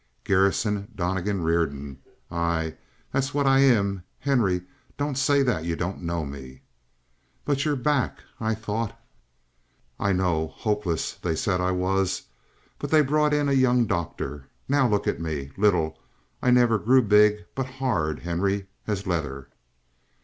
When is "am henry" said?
3.59-4.63